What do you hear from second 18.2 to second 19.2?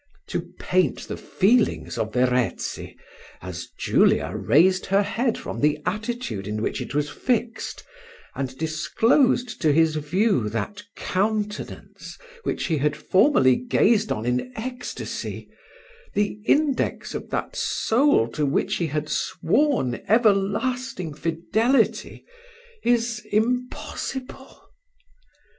to which he had